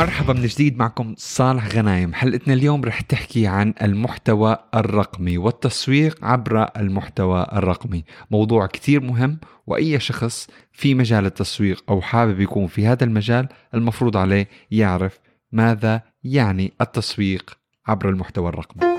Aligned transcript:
مرحبا 0.00 0.32
من 0.32 0.46
جديد 0.46 0.78
معكم 0.78 1.14
صالح 1.18 1.68
غنايم. 1.68 2.14
حلقتنا 2.14 2.54
اليوم 2.54 2.84
رح 2.84 3.00
تحكي 3.00 3.46
عن 3.46 3.74
المحتوى 3.82 4.56
الرقمي 4.74 5.38
والتسويق 5.38 6.24
عبر 6.24 6.70
المحتوى 6.76 7.46
الرقمي. 7.52 8.04
موضوع 8.30 8.66
كتير 8.66 9.00
مهم 9.00 9.38
وأي 9.66 10.00
شخص 10.00 10.46
في 10.72 10.94
مجال 10.94 11.26
التسويق 11.26 11.84
أو 11.88 12.00
حابب 12.00 12.40
يكون 12.40 12.66
في 12.66 12.86
هذا 12.86 13.04
المجال 13.04 13.48
المفروض 13.74 14.16
عليه 14.16 14.48
يعرف 14.70 15.18
ماذا 15.52 16.02
يعني 16.24 16.72
التسويق 16.80 17.50
عبر 17.86 18.08
المحتوى 18.08 18.48
الرقمي. 18.48 18.96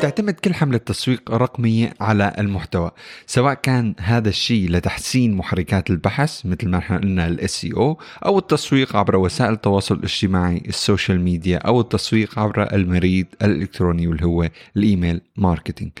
تعتمد 0.00 0.34
كل 0.34 0.54
حملة 0.54 0.78
تسويق 0.78 1.30
رقمية 1.30 1.94
على 2.00 2.32
المحتوى 2.38 2.90
سواء 3.26 3.54
كان 3.54 3.94
هذا 3.98 4.28
الشيء 4.28 4.70
لتحسين 4.70 5.34
محركات 5.34 5.90
البحث 5.90 6.46
مثل 6.46 6.68
ما 6.68 6.78
إحنا 6.78 6.98
قلنا 6.98 7.26
ال 7.26 7.36
SEO 7.36 7.66
أو 7.76 8.38
التسويق 8.38 8.96
عبر 8.96 9.16
وسائل 9.16 9.52
التواصل 9.52 9.94
الاجتماعي 9.94 10.62
ال 10.68 10.75
social 10.75 11.20
media 11.20 11.58
أو 11.58 11.80
التسويق 11.80 12.38
عبر 12.38 12.74
البريد 12.74 13.26
الإلكتروني 13.42 14.06
واللي 14.06 14.26
هو 14.26 14.48
ال 14.76 14.83
email 14.83 15.20
marketing. 15.36 15.92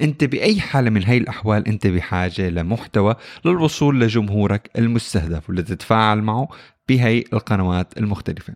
أنت 0.00 0.24
بأي 0.24 0.60
حالة 0.60 0.90
من 0.90 1.04
هاي 1.04 1.18
الأحوال 1.18 1.68
أنت 1.68 1.86
بحاجة 1.86 2.48
لمحتوى 2.48 3.14
للوصول 3.44 4.00
لجمهورك 4.00 4.70
المستهدف 4.78 5.48
واللي 5.48 5.62
تتفاعل 5.62 6.22
معه 6.22 6.48
بهي 6.88 7.24
القنوات 7.32 7.98
المختلفة. 7.98 8.54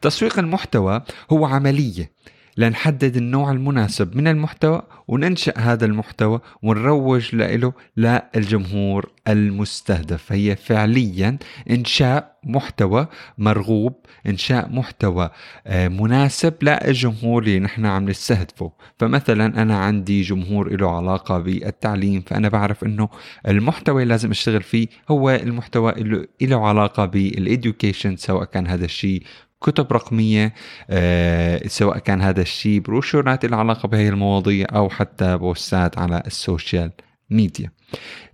تسويق 0.00 0.38
المحتوى 0.38 1.02
هو 1.30 1.46
عملية 1.46 2.18
لنحدد 2.58 3.16
النوع 3.16 3.50
المناسب 3.50 4.16
من 4.16 4.28
المحتوى 4.28 4.82
وننشأ 5.08 5.52
هذا 5.58 5.84
المحتوى 5.84 6.40
ونروج 6.62 7.34
له 7.34 7.72
للجمهور 7.96 9.10
المستهدف. 9.28 10.22
فهي 10.22 10.56
فعليا 10.56 11.38
إنشاء 11.70 12.38
محتوى 12.44 13.06
مرغوب 13.38 13.94
إنشاء 14.26 14.68
محتوى 14.72 15.30
آه، 15.66 15.88
مناسب 15.88 16.54
للجمهور 16.62 17.42
اللي 17.42 17.58
نحن 17.58 17.86
عم 17.86 18.08
نستهدفه. 18.08 18.72
فمثلا 18.98 19.62
أنا 19.62 19.78
عندي 19.78 20.22
جمهور 20.22 20.76
له 20.76 20.96
علاقة 20.96 21.38
بالتعليم 21.38 22.20
فأنا 22.20 22.48
بعرف 22.48 22.84
أنه 22.84 23.08
المحتوى 23.48 24.02
اللي 24.02 24.12
لازم 24.14 24.30
أشتغل 24.30 24.62
فيه 24.62 24.86
هو 25.10 25.30
المحتوى 25.30 25.92
اللي 25.92 26.28
له 26.40 26.68
علاقة 26.68 27.04
بالإديوكيشن 27.06 28.16
سواء 28.16 28.44
كان 28.44 28.66
هذا 28.66 28.84
الشيء 28.84 29.22
كتب 29.60 29.92
رقمية 29.92 30.54
آه، 30.90 31.66
سواء 31.66 31.98
كان 31.98 32.22
هذا 32.22 32.42
الشيء 32.42 32.80
بروشورات 32.80 33.44
إلها 33.44 33.59
علاقة 33.59 33.88
بهي 33.88 34.08
المواضيع 34.08 34.66
أو 34.72 34.88
حتى 34.90 35.36
بوستات 35.36 35.98
على 35.98 36.22
ال 36.26 36.35
social 36.35 36.92
media. 37.30 37.77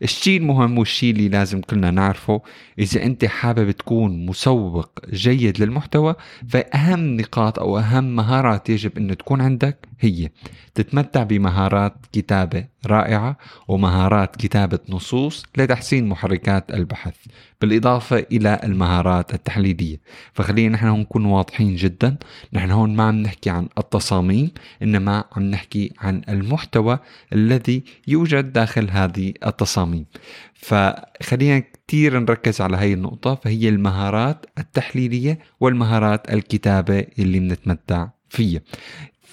الشيء 0.03 0.41
المهم 0.41 0.79
والشيء 0.79 1.11
اللي 1.11 1.29
لازم 1.29 1.61
كلنا 1.61 1.91
نعرفه 1.91 2.43
إذا 2.79 3.03
أنت 3.03 3.25
حابب 3.25 3.71
تكون 3.71 4.27
مسوق 4.27 4.91
جيد 5.13 5.61
للمحتوى 5.63 6.15
فأهم 6.49 7.17
نقاط 7.17 7.59
أو 7.59 7.79
أهم 7.79 8.17
مهارات 8.17 8.71
يجب 8.71 8.99
أن 8.99 9.17
تكون 9.17 9.41
عندك 9.41 9.89
هي 10.01 10.29
تتمتع 10.75 11.23
بمهارات 11.23 11.95
كتابة 12.13 12.65
رائعة 12.87 13.37
ومهارات 13.69 14.37
كتابة 14.37 14.79
نصوص 14.89 15.45
لتحسين 15.57 16.09
محركات 16.09 16.71
البحث 16.71 17.15
بالإضافة 17.61 18.27
إلى 18.33 18.61
المهارات 18.65 19.35
التحليلية. 19.35 20.01
فخلينا 20.33 20.75
نحن 20.75 20.87
نكون 20.87 21.25
واضحين 21.25 21.77
جدا 21.77 22.17
نحن 22.53 22.71
هون 22.71 22.97
ما 22.97 23.03
عم 23.03 23.15
نحكي 23.15 23.51
عن 23.51 23.69
التصاميم 23.79 24.51
إنما 24.83 25.25
عم 25.37 25.43
نحكي 25.43 25.93
عن 25.99 26.23
المحتوى 26.29 26.99
الذي 27.33 27.85
يوجد 28.09 28.53
داخل 28.53 28.91
هذه 28.91 29.33
التصاميم. 29.47 30.07
فخلينا 30.55 31.63
كثير 31.89 32.19
نركز 32.19 32.61
على 32.61 32.77
هاي 32.77 32.93
النقطة 32.93 33.35
فهي 33.35 33.69
المهارات 33.69 34.47
التحليلية 34.59 35.39
والمهارات 35.61 36.33
الكتابة 36.33 37.07
اللي 37.19 37.39
بنتمتع 37.39 38.09
فيها. 38.29 38.61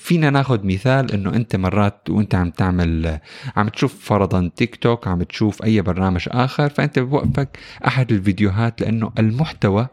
فينا 0.01 0.29
ناخذ 0.29 0.65
مثال 0.65 1.11
إنه 1.11 1.33
أنت 1.35 1.55
مرات 1.55 2.09
وأنت 2.09 2.35
عم 2.35 2.49
تعمل 2.49 3.19
عم 3.55 3.69
تشوف 3.69 4.05
فرضا 4.05 4.51
تيك 4.55 4.75
توك 4.75 5.07
عم 5.07 5.23
تشوف 5.23 5.63
أي 5.63 5.81
برنامج 5.81 6.27
آخر 6.31 6.69
فأنت 6.69 6.99
بوقفك 6.99 7.57
أحد 7.87 8.11
الفيديوهات 8.11 8.81
لأنه 8.81 9.11
المحتوى 9.19 9.87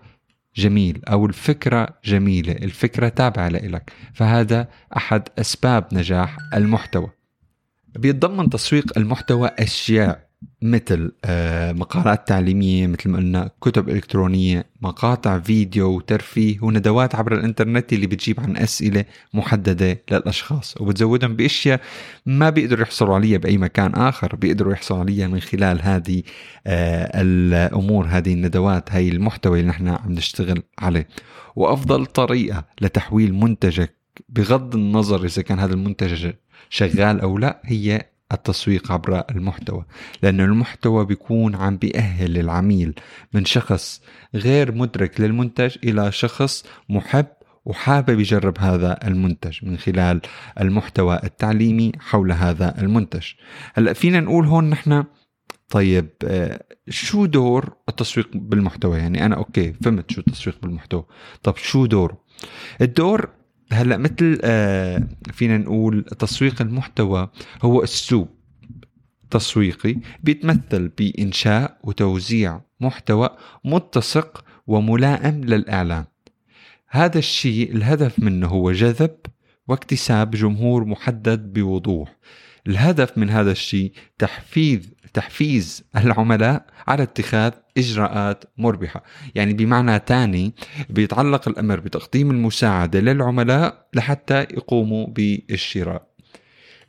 جميل 0.56 1.02
أو 1.08 1.26
الفكرة 1.26 1.88
جميلة 2.04 2.52
الفكرة 2.52 3.08
تابعة 3.08 3.48
لك 3.48 3.92
فهذا 4.14 4.68
أحد 4.96 5.28
أسباب 5.38 5.86
نجاح 5.92 6.36
المحتوى. 6.54 7.17
بيتضمن 7.96 8.50
تسويق 8.50 8.98
المحتوى 8.98 9.50
أشياء 9.58 10.28
مثل 10.62 11.12
آه، 11.24 11.72
مقالات 11.72 12.28
تعليمية 12.28 12.86
مثل 12.86 13.10
ما 13.10 13.16
قلنا 13.16 13.50
كتب 13.60 13.88
إلكترونية 13.88 14.66
مقاطع 14.80 15.38
فيديو 15.38 15.96
وترفيه 15.96 16.58
وندوات 16.62 17.14
عبر 17.14 17.34
الإنترنت 17.34 17.92
اللي 17.92 18.06
بتجيب 18.06 18.40
عن 18.40 18.56
أسئلة 18.56 19.04
محددة 19.34 20.02
للأشخاص 20.10 20.80
وبتزودهم 20.80 21.36
بأشياء 21.36 21.80
ما 22.26 22.50
بيقدروا 22.50 22.82
يحصلوا 22.82 23.14
عليها 23.14 23.38
بأي 23.38 23.58
مكان 23.58 23.94
آخر 23.94 24.36
بيقدروا 24.36 24.72
يحصلوا 24.72 25.00
عليها 25.00 25.28
من 25.28 25.40
خلال 25.40 25.82
هذه 25.82 26.22
آه، 26.66 27.10
الأمور 27.22 28.06
هذه 28.06 28.32
الندوات 28.32 28.92
هاي 28.92 29.08
المحتوى 29.08 29.60
اللي 29.60 29.70
نحن 29.70 29.88
عم 29.88 30.12
نشتغل 30.12 30.62
عليه. 30.78 31.08
وأفضل 31.56 32.06
طريقة 32.06 32.64
لتحويل 32.80 33.34
منتجك 33.34 33.98
بغض 34.28 34.74
النظر 34.74 35.24
إذا 35.24 35.42
كان 35.42 35.58
هذا 35.58 35.74
المنتج 35.74 36.32
شغال 36.70 37.20
أو 37.20 37.38
لا 37.38 37.60
هي 37.64 38.02
التسويق 38.32 38.92
عبر 38.92 39.24
المحتوى. 39.30 39.84
لأن 40.22 40.40
المحتوى 40.40 41.04
بيكون 41.04 41.54
عم 41.54 41.76
بيأهل 41.76 42.38
العميل 42.38 42.94
من 43.32 43.44
شخص 43.44 44.02
غير 44.34 44.72
مدرك 44.72 45.20
للمنتج 45.20 45.76
إلى 45.84 46.12
شخص 46.12 46.64
محب 46.88 47.26
وحابب 47.64 48.20
يجرب 48.20 48.58
هذا 48.58 48.98
المنتج 49.06 49.64
من 49.64 49.78
خلال 49.78 50.20
المحتوى 50.60 51.20
التعليمي 51.24 51.92
حول 52.00 52.32
هذا 52.32 52.80
المنتج. 52.80 53.26
هلأ 53.74 53.92
فينا 53.92 54.20
نقول 54.20 54.46
هون 54.46 54.70
نحن 54.70 55.04
طيب 55.68 56.08
آه، 56.24 56.64
شو 56.88 57.26
دور 57.26 57.76
التسويق 57.88 58.28
بالمحتوى؟ 58.34 58.98
يعني 58.98 59.26
أنا 59.26 59.36
أوكي 59.36 59.72
فهمت 59.72 60.10
شو 60.10 60.20
التسويق 60.20 60.56
بالمحتوى. 60.62 61.04
طب 61.42 61.56
شو 61.56 61.86
دوره 61.86 62.18
الدور 62.80 63.37
هلا 63.72 63.96
مثل 63.96 64.38
آه 64.42 65.02
فينا 65.32 65.58
نقول 65.58 66.04
تسويق 66.04 66.62
المحتوى 66.62 67.28
هو 67.62 67.84
اسلوب 67.84 68.28
تسويقي 69.30 69.96
بيتمثل 70.22 70.88
بإنشاء 70.88 71.78
وتوزيع 71.84 72.60
محتوى 72.80 73.28
متسق 73.64 74.44
وملائم 74.66 75.44
للاعلان 75.44 76.04
هذا 76.88 77.18
الشيء 77.18 77.72
الهدف 77.72 78.18
منه 78.18 78.46
هو 78.46 78.72
جذب 78.72 79.16
واكتساب 79.68 80.30
جمهور 80.30 80.84
محدد 80.84 81.52
بوضوح. 81.52 82.16
الهدف 82.68 83.18
من 83.18 83.30
هذا 83.30 83.50
الشيء 83.50 83.92
تحفيز 84.18 84.94
تحفيز 85.14 85.84
العملاء 85.96 86.66
على 86.88 87.02
اتخاذ 87.02 87.52
إجراءات 87.78 88.44
مربحة، 88.58 89.02
يعني 89.34 89.52
بمعنى 89.52 90.00
ثاني 90.06 90.54
بيتعلق 90.90 91.48
الأمر 91.48 91.80
بتقديم 91.80 92.30
المساعدة 92.30 93.00
للعملاء 93.00 93.88
لحتى 93.94 94.40
يقوموا 94.40 95.06
بالشراء. 95.06 96.08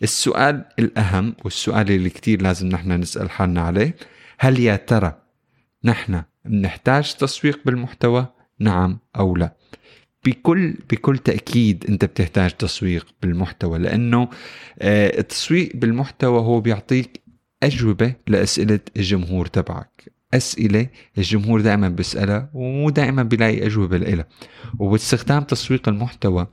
السؤال 0.04 0.66
الأهم 0.80 1.36
والسؤال 1.44 1.92
اللي 1.92 2.10
كثير 2.10 2.42
لازم 2.42 2.68
نحن 2.68 2.92
نسأل 2.92 3.30
حالنا 3.30 3.62
عليه، 3.62 3.96
هل 4.40 4.60
يا 4.60 4.76
ترى 4.76 5.22
نحن 5.84 6.24
بنحتاج 6.46 7.14
تسويق 7.14 7.60
بالمحتوى؟ 7.66 8.28
نعم 8.60 9.00
أو 9.16 9.36
لا. 9.36 9.56
بكل 10.25 10.74
بكل 10.89 11.18
تأكيد 11.18 11.86
أنت 11.89 12.06
بتحتاج 12.06 12.51
تسويق 12.51 13.07
بالمحتوى 13.21 13.80
لأنه 13.80 14.30
آه، 14.80 15.19
التسويق 15.19 15.71
بالمحتوى 15.75 16.39
هو 16.39 16.62
بيعطيك 16.62 17.21
أجوبة 17.63 18.13
لأسئلة 18.27 18.80
الجمهور 18.98 19.45
تبعك. 19.45 20.13
أسئلة 20.33 20.88
الجمهور 21.18 21.62
دائما 21.62 21.89
بيسألها 21.89 22.50
ومو 22.54 22.89
دائما 22.89 23.24
بيلاقي 23.24 23.66
أجوبة 23.66 23.98
لها 23.98 24.25
وباستخدام 24.80 25.44
تسويق 25.44 25.89
المحتوى 25.89 26.48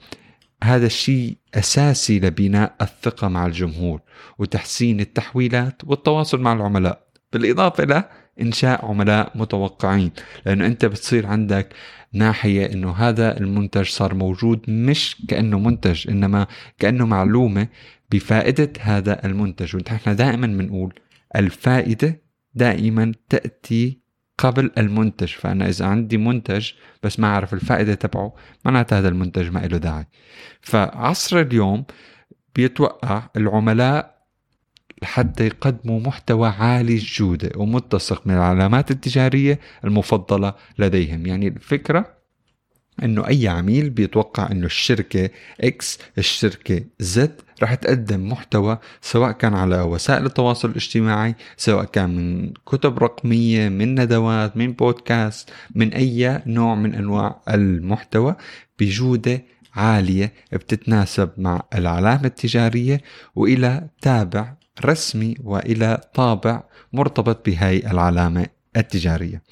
هذا 0.64 0.86
الشيء 0.86 1.36
أساسي 1.54 2.20
لبناء 2.20 2.76
الثقة 2.80 3.28
مع 3.28 3.46
الجمهور 3.46 4.00
وتحسين 4.38 5.00
التحويلات 5.00 5.82
والتواصل 5.84 6.40
مع 6.40 6.52
العملاء. 6.52 7.06
بالإضافة 7.32 7.84
إلى 7.84 8.04
إنشاء 8.40 8.86
عملاء 8.86 9.32
متوقعين 9.34 10.12
لأنه 10.46 10.66
أنت 10.66 10.84
بتصير 10.84 11.26
عندك 11.26 11.74
ناحية 12.12 12.72
إنه 12.72 12.92
هذا 12.92 13.40
المنتج 13.40 13.88
صار 13.88 14.14
موجود 14.14 14.70
مش 14.70 15.16
كأنه 15.28 15.58
منتج 15.58 16.10
إنما 16.10 16.46
كأنه 16.78 17.06
معلومة 17.06 17.68
بفائدة 18.10 18.72
هذا 18.80 19.26
المنتج. 19.26 19.76
ونحن 19.76 20.16
دائما 20.16 20.46
بنقول 20.46 20.94
الفائدة 21.36 22.20
دائما 22.54 23.12
تأتي 23.28 24.00
قبل 24.38 24.70
المنتج. 24.78 25.28
فأنا 25.28 25.68
إذا 25.68 25.86
عندي 25.86 26.16
منتج 26.16 26.72
بس 27.02 27.20
ما 27.20 27.26
أعرف 27.26 27.54
الفائدة 27.54 27.94
تبعه 27.94 28.34
معناتها 28.64 28.98
هذا 28.98 29.08
المنتج 29.08 29.48
ما 29.48 29.58
له 29.58 29.78
داعي. 29.78 30.06
فعصر 30.60 31.40
اليوم 31.40 31.84
بيتوقع 32.54 33.22
العملاء 33.36 34.15
لحتى 35.02 35.46
يقدموا 35.46 36.00
محتوى 36.00 36.48
عالي 36.48 36.94
الجودة 36.94 37.50
ومتسق 37.56 38.26
من 38.26 38.34
العلامات 38.34 38.90
التجارية 38.90 39.60
المفضلة 39.84 40.54
لديهم. 40.78 41.26
يعني 41.26 41.48
الفكرة 41.48 42.16
إنه 43.02 43.28
أي 43.28 43.48
عميل 43.48 43.90
بيتوقع 43.90 44.50
إنه 44.50 44.66
الشركة 44.66 45.30
إكس 45.60 45.98
الشركة 46.18 46.84
زد 47.00 47.40
رح 47.62 47.74
تقدم 47.74 48.28
محتوى 48.28 48.78
سواء 49.00 49.32
كان 49.32 49.54
على 49.54 49.80
وسائل 49.80 50.26
التواصل 50.26 50.70
الاجتماعي 50.70 51.34
سواء 51.56 51.84
كان 51.84 52.16
من 52.16 52.52
كتب 52.66 52.98
رقمية 52.98 53.68
من 53.68 54.00
ندوات 54.00 54.56
من 54.56 54.72
بودكاست 54.72 55.50
من 55.74 55.92
أي 55.92 56.42
نوع 56.46 56.74
من 56.74 56.94
أنواع 56.94 57.40
المحتوى 57.48 58.36
بجودة 58.78 59.42
عالية 59.74 60.32
بتتناسب 60.52 61.30
مع 61.38 61.62
العلامة 61.74 62.24
التجارية 62.24 63.00
وإلى 63.34 63.88
تابع 64.00 64.54
رسمي 64.84 65.34
وإلى 65.44 66.00
طابع 66.14 66.62
مرتبط 66.92 67.46
بهاي 67.46 67.90
العلامة 67.90 68.46
التجارية. 68.76 69.42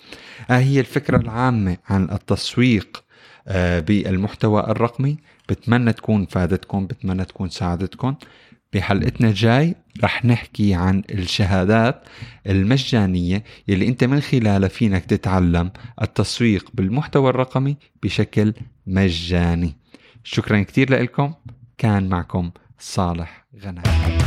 آه 0.51 0.59
هي 0.59 0.81
الفكرة 0.81 1.17
العامة 1.17 1.77
عن 1.89 2.11
التسويق 2.11 3.05
آه 3.49 3.81
بالمحتوى 3.81 4.61
الرقمي. 4.61 5.17
بتمنى 5.49 5.93
تكون 5.93 6.27
فادتكم 6.27 6.87
بتمنى 6.87 7.25
تكون 7.25 7.49
ساعدتكم. 7.49 8.15
بحلقتنا 8.73 9.29
الجاي 9.29 9.75
رح 10.05 10.25
نحكي 10.25 10.75
عن 10.75 11.03
الشهادات 11.11 12.03
المجانية 12.47 13.45
يلي 13.69 13.89
أنت 13.89 14.05
من 14.05 14.21
خلالها 14.21 14.69
فينك 14.69 15.05
تتعلم 15.05 15.71
التسويق 16.03 16.71
بالمحتوى 16.75 17.31
الرقمي 17.31 17.77
بشكل 18.03 18.55
مجاني. 18.87 19.77
شكرا 20.25 20.63
كثير 20.63 21.03
لكم 21.03 21.35
كان 21.79 22.09
معكم 22.09 22.51
صالح 22.79 23.47
غنائي. 23.65 24.19